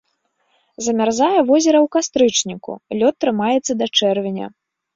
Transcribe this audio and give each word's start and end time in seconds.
Замярзае 0.85 1.39
возера 1.49 1.79
ў 1.85 1.91
кастрычніку, 1.97 2.71
лёд 2.99 3.15
трымаецца 3.27 3.71
да 3.83 3.93
чэрвеня. 3.97 4.47